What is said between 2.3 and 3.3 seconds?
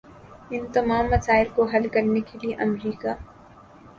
کے لیے امریکہ